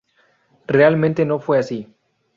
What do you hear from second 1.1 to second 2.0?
no fue así".